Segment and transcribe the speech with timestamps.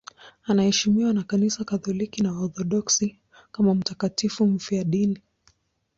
[0.43, 3.19] Anaheshimiwa na Kanisa Katoliki na Waorthodoksi
[3.51, 5.21] kama mtakatifu mfiadini.